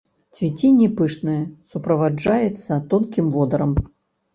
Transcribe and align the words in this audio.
Цвіценне 0.37 0.87
пышнае, 1.01 1.37
суправаджаецца 1.75 2.83
тонкім 2.91 3.25
водарам. 3.41 3.83